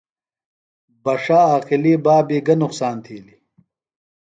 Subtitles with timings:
[1.03, 3.39] بݜہ عاقلی بابی گہ نقصان تِھیلیۡ؟